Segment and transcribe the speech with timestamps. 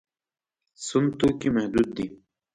[0.85, 2.05] سون توکي محدود دي.